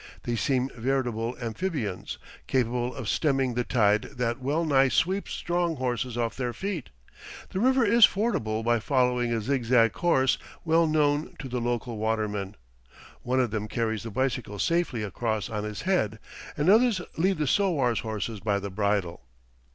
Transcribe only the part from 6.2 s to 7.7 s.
their feet. The